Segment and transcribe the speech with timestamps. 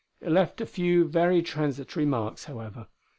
[0.19, 2.87] It left a few very transitory marks, however.